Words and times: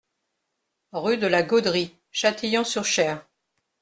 Rue 0.93 1.17
de 1.19 1.27
la 1.27 1.43
Gaudrie, 1.43 1.95
Châtillon-sur-Cher 2.09 3.23